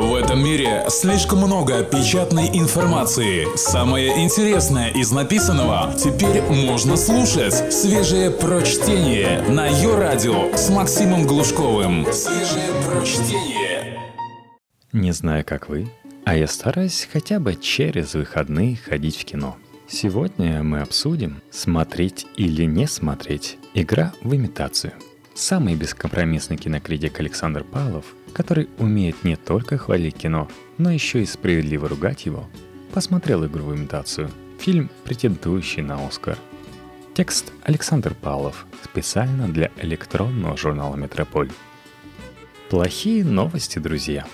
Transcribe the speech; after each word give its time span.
В 0.00 0.14
этом 0.14 0.42
мире 0.42 0.86
слишком 0.88 1.40
много 1.40 1.84
печатной 1.84 2.48
информации. 2.54 3.46
Самое 3.54 4.24
интересное 4.24 4.88
из 4.88 5.12
написанного 5.12 5.92
теперь 5.94 6.40
можно 6.40 6.96
слушать. 6.96 7.70
Свежее 7.70 8.30
прочтение 8.30 9.42
на 9.42 9.66
ее 9.66 9.94
радио 9.98 10.56
с 10.56 10.70
Максимом 10.70 11.26
Глушковым. 11.26 12.06
Свежее 12.14 12.70
прочтение. 12.88 14.00
Не 14.94 15.12
знаю, 15.12 15.44
как 15.44 15.68
вы, 15.68 15.92
а 16.24 16.34
я 16.34 16.46
стараюсь 16.46 17.06
хотя 17.12 17.38
бы 17.38 17.54
через 17.54 18.14
выходные 18.14 18.76
ходить 18.76 19.18
в 19.18 19.26
кино. 19.26 19.58
Сегодня 19.86 20.62
мы 20.62 20.80
обсудим, 20.80 21.42
смотреть 21.50 22.26
или 22.36 22.64
не 22.64 22.86
смотреть 22.86 23.58
«Игра 23.74 24.14
в 24.22 24.34
имитацию». 24.34 24.94
Самый 25.34 25.74
бескомпромиссный 25.74 26.56
кинокритик 26.56 27.20
Александр 27.20 27.64
Павлов, 27.64 28.04
который 28.32 28.68
умеет 28.78 29.24
не 29.24 29.36
только 29.36 29.78
хвалить 29.78 30.16
кино, 30.16 30.48
но 30.78 30.90
еще 30.90 31.22
и 31.22 31.26
справедливо 31.26 31.88
ругать 31.88 32.26
его, 32.26 32.48
посмотрел 32.92 33.44
«Игру 33.46 33.64
в 33.64 33.76
имитацию», 33.76 34.30
фильм, 34.58 34.90
претендующий 35.04 35.82
на 35.82 36.06
Оскар. 36.06 36.38
Текст 37.14 37.52
Александр 37.64 38.14
Павлов 38.14 38.66
специально 38.82 39.48
для 39.48 39.70
электронного 39.76 40.56
журнала 40.56 40.96
«Метрополь». 40.96 41.50
Плохие 42.68 43.24
новости, 43.24 43.78
друзья. 43.78 44.26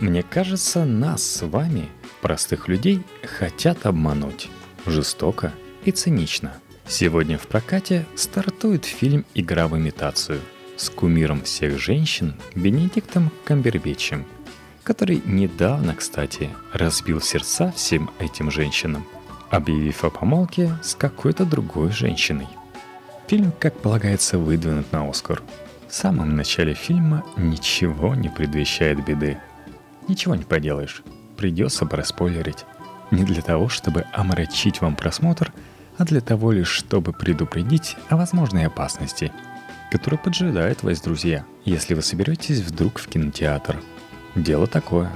Мне 0.00 0.22
кажется, 0.22 0.84
нас 0.84 1.22
с 1.22 1.46
вами, 1.46 1.88
простых 2.20 2.68
людей, 2.68 3.02
хотят 3.22 3.86
обмануть. 3.86 4.48
Жестоко 4.86 5.52
и 5.84 5.90
цинично– 5.90 6.54
Сегодня 6.86 7.38
в 7.38 7.46
прокате 7.46 8.04
стартует 8.14 8.84
фильм 8.84 9.24
«Игра 9.34 9.68
в 9.68 9.76
имитацию» 9.76 10.40
с 10.76 10.90
кумиром 10.90 11.42
всех 11.42 11.78
женщин 11.78 12.34
Бенедиктом 12.54 13.30
Камбербечем, 13.44 14.24
который 14.82 15.22
недавно, 15.24 15.94
кстати, 15.94 16.50
разбил 16.72 17.20
сердца 17.20 17.72
всем 17.76 18.10
этим 18.18 18.50
женщинам, 18.50 19.06
объявив 19.50 20.04
о 20.04 20.10
помолвке 20.10 20.76
с 20.82 20.94
какой-то 20.94 21.44
другой 21.44 21.90
женщиной. 21.90 22.48
Фильм, 23.28 23.52
как 23.58 23.78
полагается, 23.78 24.38
выдвинут 24.38 24.90
на 24.92 25.08
Оскар. 25.08 25.42
В 25.88 25.94
самом 25.94 26.36
начале 26.36 26.74
фильма 26.74 27.24
ничего 27.36 28.14
не 28.14 28.28
предвещает 28.28 29.04
беды. 29.04 29.38
Ничего 30.08 30.34
не 30.34 30.44
поделаешь, 30.44 31.02
придется 31.36 31.86
проспойлерить. 31.86 32.64
Не 33.10 33.24
для 33.24 33.42
того, 33.42 33.68
чтобы 33.68 34.04
омрачить 34.12 34.80
вам 34.80 34.96
просмотр– 34.96 35.52
а 35.96 36.04
для 36.04 36.20
того 36.20 36.52
лишь, 36.52 36.68
чтобы 36.68 37.12
предупредить 37.12 37.96
о 38.08 38.16
возможной 38.16 38.66
опасности, 38.66 39.32
которая 39.94 40.18
поджидает 40.18 40.82
вас, 40.82 41.00
друзья, 41.00 41.46
если 41.64 41.94
вы 41.94 42.02
соберетесь 42.02 42.58
вдруг 42.58 42.98
в 42.98 43.06
кинотеатр. 43.06 43.80
Дело 44.34 44.66
такое. 44.66 45.12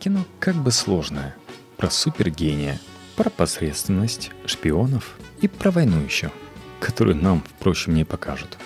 Кино 0.00 0.22
как 0.38 0.54
бы 0.54 0.70
сложное. 0.70 1.34
Про 1.78 1.88
супергения, 1.88 2.78
про 3.16 3.30
посредственность, 3.30 4.32
шпионов 4.44 5.16
и 5.40 5.48
про 5.48 5.70
войну 5.70 6.02
еще, 6.02 6.30
которую 6.78 7.16
нам, 7.16 7.42
впрочем, 7.56 7.94
не 7.94 8.04
покажут. 8.04 8.58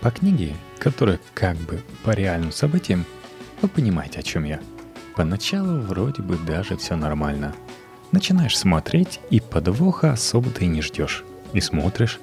По 0.00 0.10
книге, 0.10 0.54
которая 0.78 1.20
как 1.34 1.58
бы 1.58 1.82
по 2.02 2.12
реальным 2.12 2.50
событиям, 2.50 3.04
вы 3.60 3.68
понимаете, 3.68 4.20
о 4.20 4.22
чем 4.22 4.44
я. 4.44 4.58
Поначалу 5.16 5.82
вроде 5.82 6.22
бы 6.22 6.38
даже 6.38 6.78
все 6.78 6.96
нормально– 6.96 7.54
Начинаешь 8.12 8.58
смотреть, 8.58 9.20
и 9.30 9.38
подвоха 9.38 10.10
особо 10.10 10.50
ты 10.50 10.66
не 10.66 10.82
ждешь. 10.82 11.22
И 11.52 11.60
смотришь. 11.60 12.18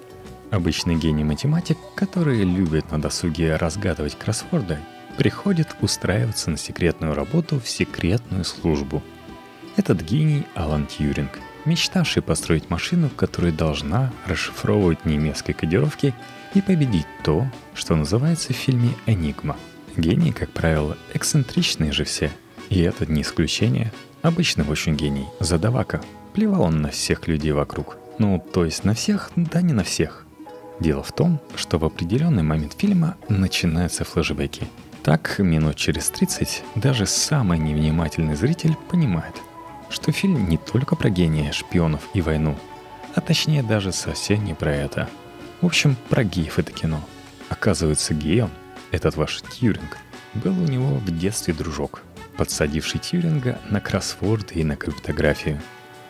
Обычный 0.52 0.96
гений 0.96 1.24
математик, 1.24 1.78
который 1.96 2.44
любит 2.44 2.92
на 2.92 3.02
досуге 3.02 3.56
разгадывать 3.56 4.18
кроссворды, 4.18 4.80
приходит 5.18 5.76
устраиваться 5.82 6.52
на 6.52 6.58
секретную 6.58 7.14
работу 7.14 7.60
в 7.60 7.68
секретную 7.68 8.46
службу. 8.46 9.04
Этот 9.76 10.02
гений 10.02 10.46
Алан 10.56 10.88
Тьюринг, 10.88 11.40
мечтавший 11.66 12.22
построить 12.22 12.70
машину, 12.70 13.10
которая 13.10 13.52
должна 13.52 14.12
расшифровывать 14.26 15.06
немецкие 15.06 15.54
кодировки 15.54 16.14
и 16.54 16.62
победить 16.62 17.08
то, 17.24 17.46
что 17.74 17.96
называется 17.96 18.54
в 18.54 18.58
фильме 18.58 18.92
«Энигма». 19.06 19.58
Гении, 19.96 20.32
как 20.32 20.52
правило, 20.52 20.98
эксцентричные 21.14 21.92
же 21.92 22.04
все, 22.04 22.32
и 22.70 22.80
этот 22.82 23.10
не 23.10 23.22
исключение– 23.22 23.92
Обычный 24.28 24.66
очень 24.68 24.98
гений, 24.98 25.26
задавака. 25.40 26.02
Плевал 26.34 26.64
он 26.64 26.82
на 26.82 26.90
всех 26.90 27.30
людей 27.30 27.54
вокруг. 27.54 27.98
Ну, 28.20 28.44
то 28.52 28.66
есть 28.66 28.84
на 28.84 28.94
всех, 28.94 29.32
да 29.38 29.62
не 29.62 29.72
на 29.72 29.86
всех. 29.86 30.27
Дело 30.80 31.04
в 31.04 31.12
том, 31.12 31.40
что 31.56 31.78
в 31.78 31.86
определенный 31.86 32.44
момент 32.44 32.76
фильма 32.78 33.18
начинаются 33.30 34.04
флешбеки. 34.04 34.68
Так, 35.04 35.40
минут 35.40 35.76
через 35.76 36.10
30 36.10 36.64
даже 36.76 37.06
самый 37.06 37.58
невнимательный 37.58 38.36
зритель 38.36 38.76
понимает, 38.90 39.36
что 39.90 40.12
фильм 40.12 40.50
не 40.50 40.58
только 40.58 40.96
про 40.96 41.10
гения, 41.10 41.52
шпионов 41.52 42.08
и 42.14 42.22
войну, 42.22 42.56
а 43.16 43.22
точнее 43.22 43.64
даже 43.64 43.92
совсем 43.92 44.44
не 44.44 44.54
про 44.54 44.74
это. 44.74 45.10
В 45.62 45.66
общем, 45.66 45.96
про 46.10 46.24
геев 46.24 46.60
это 46.60 46.72
кино. 46.72 47.02
Оказывается, 47.50 48.14
геем, 48.14 48.50
этот 48.92 49.16
ваш 49.16 49.42
Тьюринг, 49.42 49.98
был 50.34 50.52
у 50.52 50.68
него 50.68 50.96
в 50.98 51.18
детстве 51.18 51.54
дружок– 51.54 52.02
подсадивший 52.38 53.00
Тьюринга 53.00 53.60
на 53.70 53.82
кроссворды 53.82 54.56
и 54.56 54.64
на 54.64 54.76
криптографию. 54.76 55.60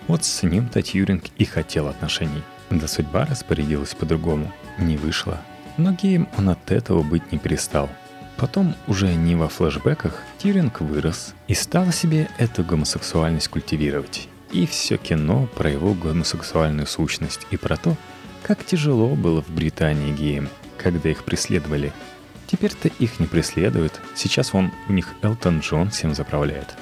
Вот 0.08 0.24
с 0.24 0.44
ним-то 0.44 0.82
Тьюринг 0.82 1.24
и 1.38 1.46
хотел 1.46 1.88
отношений. 1.88 2.44
Да 2.70 2.88
судьба 2.88 3.26
распорядилась 3.26 3.94
по-другому. 3.94 4.52
Не 4.78 4.98
вышло. 4.98 5.40
Но 5.78 5.92
геем 5.92 6.28
он 6.38 6.50
от 6.50 6.72
этого 6.72 7.04
быть 7.04 7.32
не 7.32 7.38
перестал. 7.38 7.90
Потом, 8.36 8.76
уже 8.88 9.14
не 9.14 9.36
во 9.36 9.48
флэшбэках, 9.48 10.22
Тьюринг 10.38 10.82
вырос 10.82 11.34
и 11.48 11.54
стал 11.54 11.92
себе 11.92 12.30
эту 12.38 12.64
гомосексуальность 12.64 13.48
культивировать. 13.48 14.28
И 14.52 14.66
все 14.68 14.98
кино 14.98 15.48
про 15.56 15.70
его 15.70 15.94
гомосексуальную 15.94 16.88
сущность 16.88 17.48
и 17.52 17.58
про 17.58 17.78
то, 17.78 17.96
как 18.44 18.64
тяжело 18.64 19.16
было 19.16 19.42
в 19.42 19.50
Британии 19.50 20.14
геям, 20.14 20.50
когда 20.78 21.10
их 21.10 21.24
преследовали– 21.24 21.92
Теперь-то 22.48 22.88
их 22.88 23.20
не 23.20 23.28
преследуют. 23.28 24.00
Сейчас 24.16 24.54
вон 24.54 24.72
у 24.88 24.94
них 24.94 25.14
Элтон 25.22 25.60
Джон 25.60 25.90
всем 25.90 26.16
заправляет. 26.16 26.76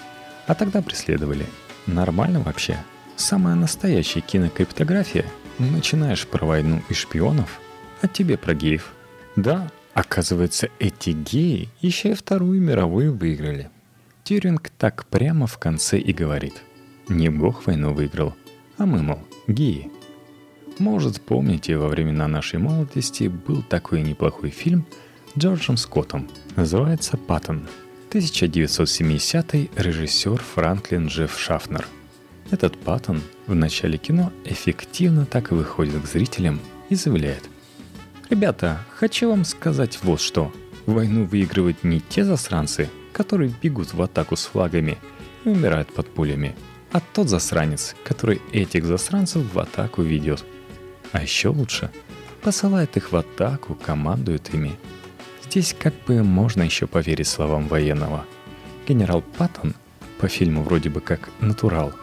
А 0.46 0.54
тогда 0.54 0.82
преследовали. 0.82 1.48
Нормально 1.88 2.40
вообще. 2.40 2.78
Самая 3.16 3.56
настоящая 3.56 4.22
кинокриптография. 4.22 5.26
Начинаешь 5.60 6.28
про 6.28 6.46
войну 6.46 6.82
и 6.90 6.94
шпионов, 6.94 7.60
а 8.02 8.08
тебе 8.08 8.38
про 8.38 8.54
геев. 8.54 8.92
Да, 9.36 9.72
оказывается, 9.94 10.70
эти 10.80 11.12
геи 11.12 11.70
еще 11.82 12.12
и 12.12 12.16
Вторую 12.16 12.62
мировую 12.62 13.16
выиграли. 13.16 13.70
Тюринг 14.24 14.70
так 14.78 15.06
прямо 15.06 15.48
в 15.48 15.58
конце 15.58 15.98
и 15.98 16.12
говорит. 16.14 16.62
Не 17.08 17.30
бог 17.30 17.68
войну 17.68 17.94
выиграл, 17.94 18.34
а 18.78 18.86
мы, 18.86 19.02
мол, 19.02 19.20
геи. 19.48 19.92
Может, 20.80 21.22
помните, 21.22 21.78
во 21.78 21.88
времена 21.88 22.28
нашей 22.28 22.60
молодости 22.60 23.28
был 23.28 23.62
такой 23.62 24.02
неплохой 24.02 24.50
фильм– 24.50 24.86
Джорджем 25.38 25.76
Скоттом. 25.76 26.30
Называется 26.56 27.18
«Паттон». 27.18 27.68
1970-й 28.12 29.70
режиссер 29.76 30.42
Франклин 30.42 31.08
Джефф 31.08 31.38
Шафнер. 31.38 31.86
Этот 32.52 32.78
Паттон 32.78 33.22
в 33.48 33.56
начале 33.56 33.98
кино 33.98 34.32
эффективно 34.44 35.26
так 35.26 35.52
и 35.52 35.56
выходит 35.56 36.02
к 36.02 36.06
зрителям 36.06 36.60
и 36.90 36.96
заявляет. 36.96 37.44
«Ребята, 38.30 38.80
хочу 38.96 39.30
вам 39.30 39.46
сказать 39.46 40.00
вот 40.04 40.22
что. 40.22 40.54
Войну 40.86 41.26
выигрывают 41.26 41.84
не 41.84 42.00
те 42.00 42.24
засранцы, 42.24 42.90
которые 43.14 43.54
бегут 43.62 43.94
в 43.94 44.02
атаку 44.02 44.36
с 44.36 44.46
флагами 44.46 44.98
и 45.44 45.50
умирают 45.50 45.94
под 45.94 46.14
пулями, 46.14 46.56
а 46.92 47.00
тот 47.00 47.30
засранец, 47.30 47.96
который 48.04 48.42
этих 48.52 48.86
засранцев 48.86 49.54
в 49.54 49.60
атаку 49.60 50.02
ведет. 50.02 50.44
А 51.12 51.22
еще 51.22 51.50
лучше– 51.50 51.92
посылает 52.42 52.96
их 52.98 53.12
в 53.12 53.16
атаку, 53.16 53.76
командует 53.76 54.54
ими– 54.54 54.78
Здесь 55.56 55.74
как 55.78 55.94
бы 56.06 56.22
можно 56.22 56.64
еще 56.64 56.86
поверить 56.86 57.30
словам 57.30 57.70
военного. 57.70 58.26
Генерал 58.86 59.22
Паттон, 59.22 59.74
по 60.20 60.28
фильму 60.28 60.64
вроде 60.64 60.90
бы 60.90 61.00
как 61.00 61.30
натурал, 61.40 61.94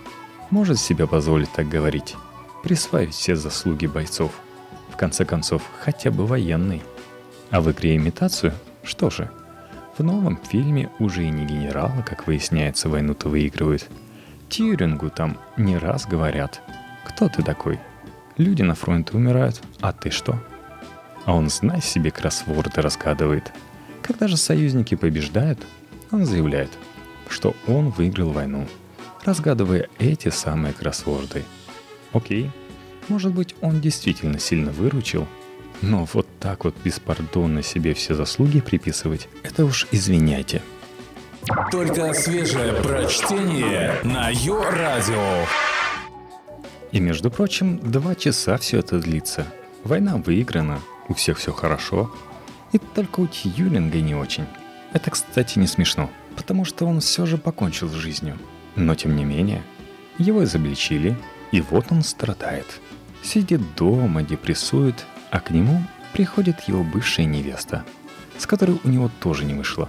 может 0.53 0.79
себе 0.79 1.07
позволить 1.07 1.51
так 1.51 1.67
говорить, 1.67 2.15
присваивать 2.63 3.15
все 3.15 3.35
заслуги 3.37 3.87
бойцов. 3.87 4.33
В 4.91 4.97
конце 4.97 5.25
концов, 5.25 5.63
хотя 5.81 6.11
бы 6.11 6.27
военный. 6.27 6.83
А 7.51 7.63
в 7.63 7.73
игре 7.73 7.97
имитацию? 7.97 8.53
Что 8.85 9.09
же? 9.09 9.31
В 9.97 10.05
новом 10.05 10.37
фильме 10.37 10.91
уже 10.99 11.25
и 11.25 11.31
не 11.31 11.47
генерала, 11.47 12.03
как 12.03 12.27
выясняется, 12.27 12.91
войну-то 12.91 13.31
выигрывают. 13.31 13.89
Тьюрингу 14.51 15.09
там 15.09 15.39
не 15.57 15.79
раз 15.79 16.07
говорят. 16.07 16.61
Кто 17.07 17.31
ты 17.31 17.43
такой? 17.43 17.81
Люди 18.37 18.61
на 18.61 18.75
фронте 18.75 19.17
умирают, 19.17 19.61
а 19.81 19.93
ты 19.93 20.11
что? 20.11 20.39
А 21.25 21.35
он, 21.35 21.49
знай 21.49 21.81
себе, 21.81 22.11
кроссворды 22.11 22.83
разгадывает. 22.83 23.51
Когда 24.03 24.29
же 24.29 24.37
союзники 24.37 24.97
побеждают, 24.97 25.67
он 26.11 26.27
заявляет, 26.27 26.71
что 27.31 27.57
он 27.67 27.89
выиграл 27.89 28.31
войну, 28.31 28.67
разгадывая 29.25 29.89
эти 29.99 30.29
самые 30.29 30.75
кроссворды. 30.75 31.45
Окей, 32.13 32.51
может 33.09 33.33
быть, 33.33 33.55
он 33.61 33.81
действительно 33.81 34.39
сильно 34.39 34.71
выручил, 34.71 35.27
но 35.81 36.07
вот 36.13 36.27
так 36.39 36.65
вот 36.65 36.75
беспардонно 36.85 37.63
себе 37.63 37.95
все 37.95 38.15
заслуги 38.15 38.61
приписывать, 38.61 39.29
это 39.43 39.65
уж 39.65 39.87
извиняйте. 39.91 40.63
Только 41.71 42.15
свежее 42.15 42.73
прочтение 42.75 43.97
на 44.05 44.31
Йо-Радио. 44.31 45.47
И, 46.93 47.01
между 47.01 47.31
прочим, 47.31 47.79
два 47.79 48.15
часа 48.15 48.59
все 48.59 48.79
это 48.79 48.99
длится. 49.01 49.47
Война 49.83 50.17
выиграна, 50.17 50.81
у 51.09 51.15
всех 51.15 51.39
все 51.39 51.53
хорошо. 51.53 52.15
И 52.73 52.79
только 52.79 53.21
у 53.21 53.27
Тьюринга 53.27 54.01
не 54.01 54.15
очень. 54.15 54.47
Это, 54.93 55.11
кстати, 55.11 55.59
не 55.59 55.67
смешно, 55.67 56.11
потому 56.37 56.65
что 56.65 56.87
он 56.87 57.01
все 57.01 57.27
же 57.27 57.39
покончил 57.39 57.89
с 57.89 57.95
жизнью. 57.95 58.39
Но, 58.77 58.95
тем 58.95 59.17
не 59.17 59.25
менее, 59.25 59.63
его 60.19 60.45
изобличили, 60.45 61.17
и 61.51 61.61
вот 61.61 61.87
он 61.91 62.03
страдает. 62.03 62.67
Сидит 63.23 63.61
дома, 63.77 64.23
депрессует, 64.23 65.07
а 65.31 65.41
к 65.41 65.51
нему 65.51 65.83
приходит 66.13 66.61
его 66.63 66.83
бывшая 66.83 67.25
невеста, 67.27 67.85
с 68.39 68.47
которой 68.47 68.79
у 68.85 68.89
него 68.89 69.11
тоже 69.21 69.45
не 69.45 69.55
вышло. 69.55 69.89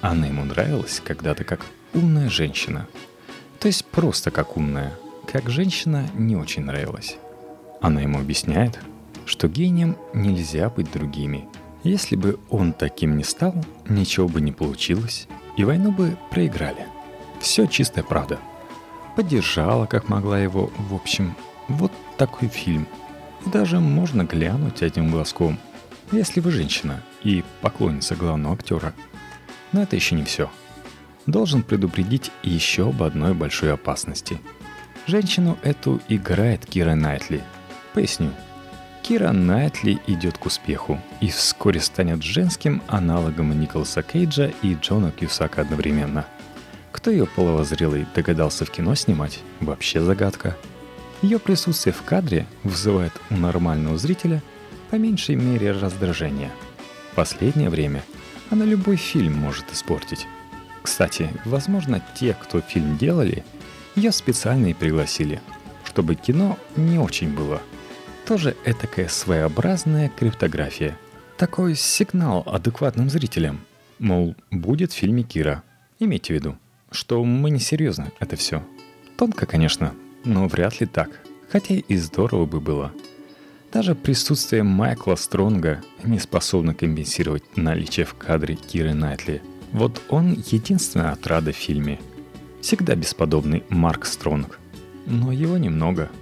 Она 0.00 0.26
ему 0.26 0.44
нравилась 0.44 1.00
когда-то 1.04 1.44
как 1.44 1.64
умная 1.94 2.28
женщина. 2.28 2.86
То 3.58 3.68
есть 3.68 3.84
просто 3.86 4.30
как 4.30 4.56
умная. 4.56 4.92
Как 5.30 5.48
женщина 5.50 6.08
не 6.14 6.36
очень 6.36 6.64
нравилась. 6.64 7.16
Она 7.80 8.02
ему 8.02 8.18
объясняет, 8.18 8.78
что 9.24 9.48
гением 9.48 9.96
нельзя 10.12 10.68
быть 10.68 10.92
другими. 10.92 11.48
Если 11.82 12.16
бы 12.16 12.38
он 12.50 12.72
таким 12.72 13.16
не 13.16 13.24
стал, 13.24 13.54
ничего 13.88 14.28
бы 14.28 14.40
не 14.40 14.52
получилось, 14.52 15.26
и 15.56 15.64
войну 15.64 15.92
бы 15.92 16.16
проиграли. 16.30 16.86
Все 17.40 17.66
чистая 17.66 18.04
правда. 18.04 18.38
Поддержала, 19.16 19.86
как 19.86 20.08
могла 20.08 20.38
его, 20.38 20.70
в 20.76 20.94
общем, 20.94 21.34
вот 21.68 21.92
такой 22.16 22.48
фильм. 22.48 22.86
И 23.44 23.50
даже 23.50 23.80
можно 23.80 24.24
глянуть 24.24 24.82
этим 24.82 25.10
глазком, 25.10 25.58
если 26.12 26.40
вы 26.40 26.50
женщина 26.50 27.02
и 27.22 27.44
поклонница 27.60 28.14
главного 28.14 28.54
актера. 28.54 28.92
Но 29.72 29.82
это 29.82 29.96
еще 29.96 30.14
не 30.14 30.24
все. 30.24 30.50
Должен 31.26 31.62
предупредить 31.62 32.30
еще 32.42 32.88
об 32.88 33.02
одной 33.02 33.34
большой 33.34 33.72
опасности. 33.72 34.40
Женщину 35.06 35.58
эту 35.62 36.00
играет 36.08 36.66
Кира 36.66 36.94
Найтли. 36.94 37.42
Поясню. 37.94 38.30
Кира 39.02 39.32
Найтли 39.32 40.00
идет 40.08 40.36
к 40.36 40.46
успеху 40.46 41.00
и 41.20 41.28
вскоре 41.28 41.80
станет 41.80 42.22
женским 42.22 42.82
аналогом 42.88 43.58
Николаса 43.58 44.02
Кейджа 44.02 44.50
и 44.62 44.74
Джона 44.74 45.12
Кьюсака 45.12 45.62
одновременно. 45.62 46.26
Кто 47.06 47.12
ее 47.12 47.26
половозрелый 47.26 48.04
догадался 48.16 48.64
в 48.64 48.70
кино 48.72 48.96
снимать, 48.96 49.38
вообще 49.60 50.00
загадка. 50.00 50.56
Ее 51.22 51.38
присутствие 51.38 51.92
в 51.92 52.02
кадре 52.02 52.48
вызывает 52.64 53.12
у 53.30 53.36
нормального 53.36 53.96
зрителя 53.96 54.42
по 54.90 54.96
меньшей 54.96 55.36
мере 55.36 55.70
раздражение. 55.70 56.50
В 57.12 57.14
последнее 57.14 57.70
время 57.70 58.02
она 58.50 58.64
любой 58.64 58.96
фильм 58.96 59.34
может 59.34 59.72
испортить. 59.72 60.26
Кстати, 60.82 61.30
возможно, 61.44 62.02
те, 62.16 62.34
кто 62.34 62.60
фильм 62.60 62.98
делали, 62.98 63.44
ее 63.94 64.10
специально 64.10 64.66
и 64.66 64.74
пригласили, 64.74 65.40
чтобы 65.84 66.16
кино 66.16 66.58
не 66.74 66.98
очень 66.98 67.32
было– 67.32 67.62
тоже 68.26 68.56
этакая 68.64 69.06
своеобразная 69.06 70.08
криптография. 70.08 70.98
Такой 71.36 71.76
сигнал 71.76 72.42
адекватным 72.46 73.08
зрителям. 73.10 73.60
Мол, 74.00 74.34
будет 74.50 74.90
в 74.90 74.96
фильме 74.96 75.22
Кира. 75.22 75.62
Имейте 76.00 76.32
в 76.32 76.34
виду, 76.34 76.58
что 76.96 77.22
мы 77.24 77.50
не 77.50 77.60
серьезно 77.60 78.10
это 78.18 78.36
все. 78.36 78.62
Тонко, 79.16 79.46
конечно, 79.46 79.94
но 80.24 80.48
вряд 80.48 80.80
ли 80.80 80.86
так. 80.86 81.20
Хотя 81.48 81.74
и 81.76 81.96
здорово 81.96 82.46
бы 82.46 82.60
было. 82.60 82.92
Даже 83.72 83.94
присутствие 83.94 84.62
Майкла 84.62 85.14
Стронга 85.14 85.82
не 86.02 86.18
способно 86.18 86.74
компенсировать 86.74 87.56
наличие 87.56 88.06
в 88.06 88.14
кадре 88.14 88.56
Киры 88.56 88.94
Найтли. 88.94 89.42
Вот 89.72 90.02
он 90.08 90.32
единственная 90.32 91.12
отрада 91.12 91.52
в 91.52 91.56
фильме. 91.56 92.00
Всегда 92.60 92.94
бесподобный 92.94 93.62
Марк 93.68 94.06
Стронг. 94.06 94.58
Но 95.06 95.30
его 95.30 95.56
немного– 95.56 96.10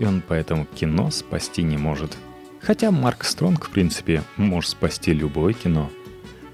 и 0.00 0.04
он 0.06 0.22
поэтому 0.26 0.64
кино 0.64 1.10
спасти 1.10 1.62
не 1.62 1.76
может. 1.76 2.16
Хотя 2.60 2.90
Марк 2.90 3.22
Стронг, 3.22 3.66
в 3.66 3.70
принципе, 3.70 4.22
может 4.38 4.70
спасти 4.70 5.12
любое 5.12 5.52
кино. 5.52 5.90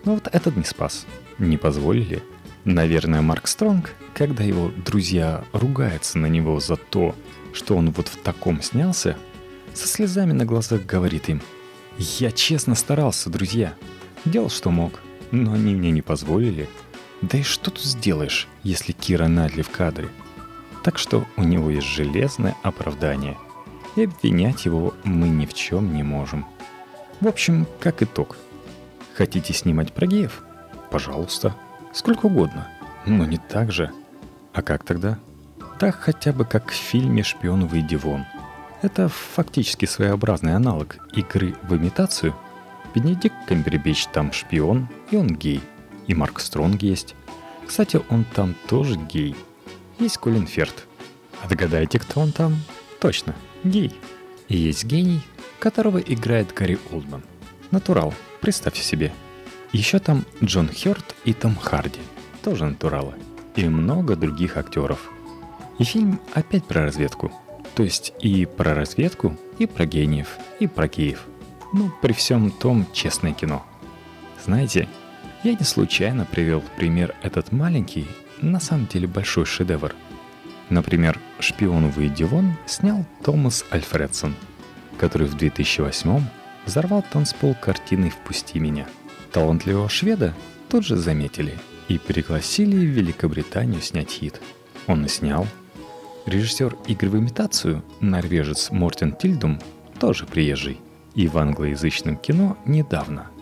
Но 0.05 0.15
вот 0.15 0.29
этот 0.31 0.57
не 0.57 0.65
спас. 0.65 1.07
Не 1.39 1.57
позволили. 1.57 2.23
Наверное, 2.67 3.23
Марк 3.23 3.47
Стронг, 3.47 3.95
когда 4.13 4.43
его 4.43 4.73
друзья 4.85 5.45
ругаются 5.53 6.19
на 6.19 6.27
него 6.27 6.59
за 6.59 6.75
то, 6.75 7.15
что 7.53 7.77
он 7.77 7.93
вот 7.93 8.09
в 8.09 8.17
таком 8.17 8.61
снялся, 8.61 9.17
со 9.73 9.87
слезами 9.87 10.33
на 10.33 10.45
глазах 10.45 10.85
говорит 10.85 11.29
им, 11.29 11.41
«Я 11.97 12.33
честно 12.33 12.75
старался, 12.75 13.31
друзья. 13.31 13.73
Делал, 14.25 14.51
что 14.51 14.71
мог, 14.71 15.01
но 15.31 15.53
они 15.53 15.77
мне 15.77 15.93
не 15.93 16.03
позволили. 16.03 16.69
Да 17.23 17.39
и 17.39 17.45
что 17.45 17.71
тут 17.71 17.85
сделаешь, 17.85 18.49
если 18.65 18.91
Кира 18.91 19.29
Надли 19.29 19.63
в 19.63 19.71
кадре?» 19.71 20.09
Так 20.83 20.99
что 20.99 21.25
у 21.37 21.45
него 21.45 21.71
есть 21.71 21.87
железное 21.87 22.57
оправдание. 22.65 23.39
И 23.95 24.03
обвинять 24.03 24.65
его 24.65 24.93
мы 25.05 25.29
ни 25.29 25.47
в 25.47 25.55
чем 25.55 25.95
не 25.95 26.03
можем. 26.03 26.45
В 27.21 27.29
общем, 27.29 27.65
как 27.79 28.03
итог. 28.03 28.37
Хотите 29.15 29.55
снимать 29.55 29.93
про 29.93 30.09
геев? 30.09 30.43
Пожалуйста. 30.91 31.55
Сколько 31.97 32.27
угодно. 32.27 32.69
Но 33.07 33.25
не 33.25 33.39
так 33.39 33.73
же. 33.73 33.91
А 34.53 34.63
как 34.63 34.85
тогда? 34.85 35.19
Так 35.81 35.97
хотя 35.97 36.33
бы 36.33 36.45
как 36.45 36.71
в 36.71 36.75
фильме 36.75 37.23
«Шпион, 37.23 37.67
выйди 37.67 37.97
вон». 37.97 38.25
Это 38.83 39.09
фактически 39.09 39.87
своеобразный 39.87 40.55
аналог 40.55 40.99
игры 41.13 41.57
в 41.63 41.75
имитацию. 41.75 42.35
Бенедикт 42.95 43.37
Камбербич 43.49 44.07
там 44.07 44.33
шпион, 44.33 44.89
и 45.11 45.17
он 45.17 45.29
гей. 45.29 45.61
И 46.07 46.15
Марк 46.15 46.39
Стронг 46.39 46.83
есть. 46.83 47.17
Кстати, 47.67 48.01
он 48.11 48.25
там 48.25 48.55
тоже 48.69 48.97
гей– 48.97 49.35
есть 49.99 50.19
Колин 50.19 50.47
Ферт. 50.47 50.87
А 51.43 51.49
кто 51.49 52.21
он 52.21 52.33
там? 52.33 52.57
Точно, 53.01 53.35
гей. 53.65 53.93
И 54.49 54.57
есть 54.57 54.85
гений, 54.85 55.23
которого 55.59 55.99
играет 55.99 56.53
Гарри 56.53 56.79
Олдман. 56.93 57.23
Натурал, 57.71 58.13
представьте 58.41 58.83
себе. 58.83 59.13
Еще 59.73 59.99
там 59.99 60.25
Джон 60.43 60.69
Хёрд 60.69 61.15
и 61.25 61.33
Том 61.33 61.57
Харди, 61.57 62.01
тоже 62.43 62.65
натуралы. 62.65 63.15
И 63.57 63.69
много 63.69 64.17
других 64.17 64.57
актеров. 64.57 65.11
И 65.79 65.85
фильм 65.85 66.21
опять 66.35 66.65
про 66.65 66.85
разведку. 66.85 67.33
То 67.75 67.83
есть 67.83 68.13
и 68.21 68.47
про 68.47 68.75
разведку, 68.75 69.37
и 69.59 69.67
про 69.67 69.87
гениев, 69.87 70.37
и 70.61 70.67
про 70.67 70.89
геев. 70.89 71.27
Ну, 71.73 71.91
при 72.01 72.13
всем 72.13 72.51
том, 72.51 72.87
честное 72.93 73.33
кино. 73.33 73.65
Знаете, 74.45 74.89
я 75.43 75.53
не 75.53 75.65
случайно 75.65 76.25
привел 76.25 76.61
в 76.61 76.71
пример 76.77 77.15
этот 77.23 77.53
маленький 77.53 78.07
на 78.41 78.61
самом 78.61 78.87
деле 78.87 79.07
большой 79.07 79.45
шедевр. 79.45 79.95
Например, 80.71 81.19
«Шпион 81.39 81.91
выйди 81.91 82.25
вон» 82.25 82.55
снял 82.67 83.05
Томас 83.23 83.65
Альфредсон, 83.73 84.35
который 84.99 85.27
в 85.29 85.37
2008 85.37 86.23
взорвал 86.65 87.05
танцпол 87.13 87.55
картиной 87.55 88.11
«Впусти 88.11 88.59
меня». 88.59 88.87
Талантливого 89.33 89.89
шведа 89.89 90.35
тут 90.69 90.85
же 90.85 90.97
заметили 90.97 91.59
и 91.89 91.99
пригласили 91.99 92.77
в 92.77 92.91
Великобританию 92.91 93.81
снять 93.81 94.11
хит. 94.11 94.41
Он 94.87 95.05
и 95.05 95.09
снял. 95.09 95.47
Режиссер 96.27 96.77
игры 96.87 97.11
в 97.11 97.19
имитацию, 97.19 97.83
норвежец 98.01 98.71
Мортен 98.71 99.13
Тильдум, 99.13 99.61
тоже 100.01 100.27
приезжий, 100.27 100.81
и 101.15 101.29
в 101.29 101.39
англоязычном 101.39 102.17
кино 102.17 102.57
недавно– 102.65 103.31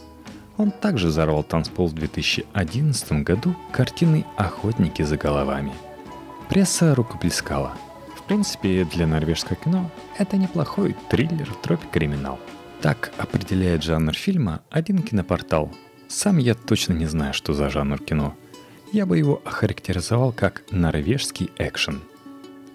он 0.57 0.71
также 0.71 1.09
взорвал 1.09 1.43
танцпол 1.43 1.88
в 1.88 1.95
2011 1.95 3.25
году 3.25 3.57
картиной 3.73 4.25
«Охотники 4.37 5.03
за 5.03 5.17
головами». 5.17 5.73
Пресса 6.49 6.95
рукоплескала. 6.95 7.73
В 8.17 8.23
принципе, 8.23 8.85
для 8.85 9.07
норвежского 9.07 9.57
кино 9.57 9.91
это 10.17 10.37
неплохой 10.37 10.95
триллер 11.11 11.49
тропик-криминал. 11.62 12.38
Так 12.85 13.12
определяет 13.17 13.83
жанр 13.83 14.12
фильма 14.12 14.61
один 14.69 14.99
кинопортал. 14.99 15.75
Сам 16.07 16.37
я 16.37 16.55
точно 16.55 16.93
не 16.93 17.07
знаю, 17.07 17.33
что 17.33 17.55
за 17.55 17.71
жанр 17.71 17.99
кино. 17.99 18.37
Я 18.93 19.07
бы 19.07 19.17
его 19.17 19.41
охарактеризовал 19.43 20.33
как 20.33 20.64
норвежский 20.71 21.49
экшен. 21.57 22.03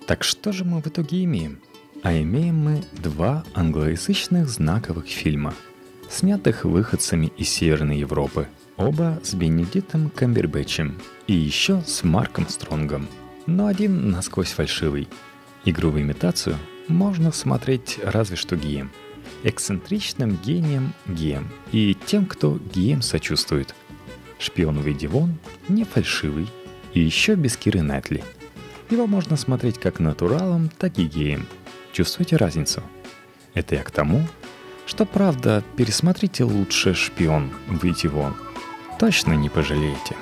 Так 0.08 0.24
что 0.24 0.51
же 0.51 0.66
мы 0.66 0.82
в 0.82 0.88
итоге 0.88 1.24
имеем? 1.25 1.60
А 2.01 2.12
имеем 2.20 2.58
мы 2.58 2.84
два 3.04 3.44
англоязычных 3.54 4.50
знаковых 4.50 5.06
фильма– 5.06 5.54
снятых 6.10 6.66
выходцами 6.66 7.32
из 7.38 7.50
Северной 7.50 8.00
Европы. 8.00 8.48
Оба 8.78 9.22
с 9.24 9.36
Бенедиктом 9.36 10.10
Камбербэтчем 10.10 11.00
и 11.28 11.34
еще 11.34 11.84
с 11.86 12.04
Марком 12.04 12.50
Стронгом, 12.50 13.08
но 13.46 13.68
один 13.68 14.10
насквозь 14.10 14.54
фальшивый. 14.54 15.08
Игру 15.66 15.92
в 15.92 16.01
имитацию 16.01 16.56
можно 16.88 17.32
смотреть 17.32 18.00
разве 18.04 18.38
что 18.38 18.56
геем. 18.56 18.89
Эксцентричным 19.43 20.38
гением 20.43 20.93
геем 21.08 21.50
и 21.72 21.96
тем, 22.05 22.25
кто 22.25 22.60
геем 22.74 23.01
сочувствует. 23.01 23.74
Шпион 24.38 24.79
выйди 24.79 25.05
вон 25.05 25.38
не 25.67 25.84
фальшивый 25.84 26.48
и 26.93 27.00
еще 27.00 27.36
без 27.36 27.58
Киры 27.58 27.81
Найтли. 27.81 28.24
Его 28.89 29.08
можно 29.08 29.38
смотреть 29.38 29.77
как 29.77 30.00
натуралом, 30.00 30.69
так 30.77 30.98
и 30.98 31.05
геем. 31.05 31.46
Чувствуете 31.91 32.38
разницу? 32.38 32.81
Это 33.53 33.75
я 33.75 33.84
к 33.84 33.91
тому, 33.91 34.27
что 34.86 35.05
правда, 35.05 35.63
пересмотрите 35.77 36.43
лучше 36.43 36.93
«Шпион. 36.93 37.51
Выйти 37.67 38.08
вон». 38.08 38.34
Точно 39.00 39.34
не 39.34 39.50
пожалеете. 39.50 40.15